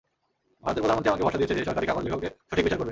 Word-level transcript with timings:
ভারতের 0.63 0.81
প্রধানমন্ত্রী 0.83 1.11
আমাকে 1.11 1.25
ভরসা 1.25 1.39
দিয়েছে 1.39 1.55
যে 1.57 1.67
সরকারি 1.67 1.87
কাগজ 1.89 2.01
লেখকের 2.05 2.31
সঠিক 2.49 2.63
বিচার 2.65 2.71
করবে। 2.75 2.79